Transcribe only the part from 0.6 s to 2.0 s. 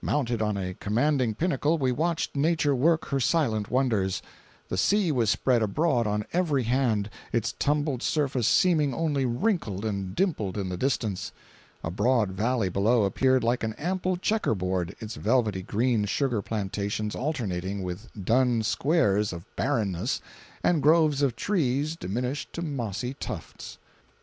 commanding pinnacle, we